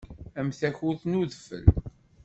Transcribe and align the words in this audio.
Am 0.39 0.49
takurt 0.59 1.01
n 1.05 1.17
udfel. 1.21 1.65